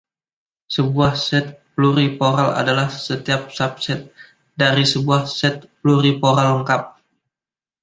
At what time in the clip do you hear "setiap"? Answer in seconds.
3.07-3.41